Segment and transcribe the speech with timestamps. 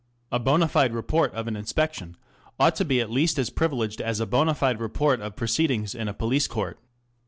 [0.31, 2.17] A bond fide report of an inspec tion
[2.59, 6.07] ought to be at least as privileged as a bond fide report of proceedings in
[6.07, 6.79] a police court.